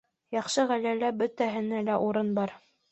[0.35, 2.61] Яҡшы ғаиләлә бөтәһенә лә урын бар